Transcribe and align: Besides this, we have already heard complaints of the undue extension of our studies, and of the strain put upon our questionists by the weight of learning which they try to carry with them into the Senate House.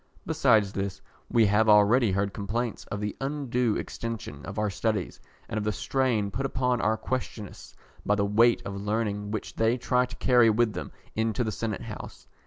Besides 0.25 0.73
this, 0.73 0.99
we 1.29 1.45
have 1.45 1.69
already 1.69 2.11
heard 2.11 2.33
complaints 2.33 2.85
of 2.85 2.99
the 3.01 3.15
undue 3.21 3.75
extension 3.75 4.43
of 4.47 4.57
our 4.57 4.71
studies, 4.71 5.19
and 5.47 5.59
of 5.59 5.63
the 5.63 5.71
strain 5.71 6.31
put 6.31 6.43
upon 6.43 6.81
our 6.81 6.97
questionists 6.97 7.75
by 8.03 8.15
the 8.15 8.25
weight 8.25 8.63
of 8.65 8.75
learning 8.81 9.29
which 9.29 9.57
they 9.57 9.77
try 9.77 10.07
to 10.07 10.15
carry 10.15 10.49
with 10.49 10.73
them 10.73 10.91
into 11.15 11.43
the 11.43 11.51
Senate 11.51 11.81
House. 11.83 12.25